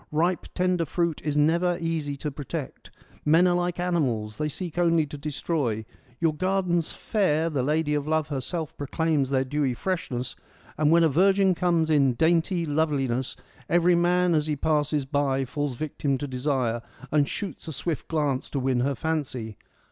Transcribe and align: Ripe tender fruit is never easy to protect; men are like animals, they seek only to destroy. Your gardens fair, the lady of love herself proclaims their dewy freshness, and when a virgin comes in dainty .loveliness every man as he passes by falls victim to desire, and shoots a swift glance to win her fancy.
Ripe 0.11 0.47
tender 0.55 0.83
fruit 0.83 1.21
is 1.23 1.37
never 1.37 1.77
easy 1.79 2.17
to 2.17 2.31
protect; 2.31 2.89
men 3.23 3.45
are 3.45 3.53
like 3.53 3.79
animals, 3.79 4.39
they 4.39 4.49
seek 4.49 4.79
only 4.79 5.05
to 5.05 5.15
destroy. 5.15 5.85
Your 6.19 6.33
gardens 6.33 6.91
fair, 6.91 7.51
the 7.51 7.61
lady 7.61 7.93
of 7.93 8.07
love 8.07 8.29
herself 8.29 8.75
proclaims 8.79 9.29
their 9.29 9.43
dewy 9.43 9.75
freshness, 9.75 10.35
and 10.75 10.89
when 10.89 11.03
a 11.03 11.07
virgin 11.07 11.53
comes 11.53 11.91
in 11.91 12.15
dainty 12.15 12.65
.loveliness 12.65 13.35
every 13.69 13.93
man 13.93 14.33
as 14.33 14.47
he 14.47 14.55
passes 14.55 15.05
by 15.05 15.45
falls 15.45 15.77
victim 15.77 16.17
to 16.17 16.27
desire, 16.27 16.81
and 17.11 17.29
shoots 17.29 17.67
a 17.67 17.71
swift 17.71 18.07
glance 18.07 18.49
to 18.49 18.59
win 18.59 18.79
her 18.79 18.95
fancy. 18.95 19.55